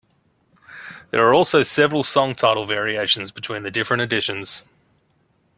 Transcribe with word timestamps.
There 1.11 1.23
are 1.27 1.31
also 1.35 1.61
several 1.61 2.03
song 2.03 2.33
title 2.33 2.65
variations 2.65 3.29
between 3.29 3.61
the 3.61 3.69
different 3.69 4.01
editions. 4.01 4.63